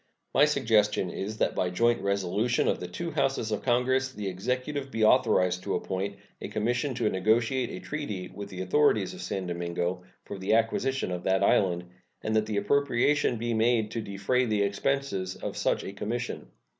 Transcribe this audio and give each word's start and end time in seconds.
My 0.33 0.45
suggestion 0.45 1.11
is 1.11 1.37
that 1.37 1.53
by 1.53 1.69
joint 1.69 2.01
resolution 2.01 2.67
of 2.67 2.79
the 2.79 2.87
two 2.87 3.11
Houses 3.11 3.51
of 3.51 3.61
Congress 3.61 4.11
the 4.11 4.27
Executive 4.29 4.89
be 4.89 5.03
authorized 5.03 5.61
to 5.61 5.75
appoint 5.75 6.15
a 6.41 6.47
commission 6.47 6.95
to 6.95 7.07
negotiate 7.07 7.69
a 7.69 7.77
treaty 7.79 8.27
with 8.27 8.49
the 8.49 8.61
authorities 8.61 9.13
of 9.13 9.21
San 9.21 9.45
Domingo 9.45 10.01
for 10.25 10.39
the 10.39 10.55
acquisition 10.55 11.11
of 11.11 11.21
that 11.25 11.43
island, 11.43 11.83
and 12.23 12.35
that 12.35 12.49
an 12.49 12.57
appropriation 12.57 13.35
be 13.37 13.53
made 13.53 13.91
to 13.91 14.01
defray 14.01 14.45
the 14.47 14.63
expenses 14.63 15.35
of 15.35 15.55
such 15.55 15.83
a 15.83 15.93
commission. 15.93 16.47